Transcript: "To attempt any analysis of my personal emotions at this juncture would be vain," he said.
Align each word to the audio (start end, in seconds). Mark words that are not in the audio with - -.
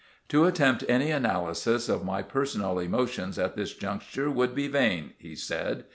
"To 0.29 0.45
attempt 0.45 0.83
any 0.89 1.11
analysis 1.11 1.87
of 1.87 2.03
my 2.03 2.23
personal 2.23 2.79
emotions 2.79 3.37
at 3.37 3.55
this 3.55 3.75
juncture 3.75 4.31
would 4.31 4.55
be 4.55 4.67
vain," 4.67 5.13
he 5.19 5.35
said. 5.35 5.83